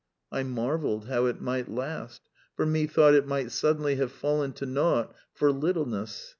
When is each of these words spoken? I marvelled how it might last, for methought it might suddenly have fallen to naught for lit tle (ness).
I 0.31 0.41
marvelled 0.41 1.05
how 1.09 1.27
it 1.27 1.41
might 1.41 1.69
last, 1.69 2.23
for 2.55 2.65
methought 2.65 3.13
it 3.13 3.27
might 3.27 3.51
suddenly 3.51 3.97
have 3.97 4.11
fallen 4.11 4.51
to 4.53 4.65
naught 4.65 5.13
for 5.31 5.51
lit 5.51 5.75
tle 5.75 5.85
(ness). 5.85 6.29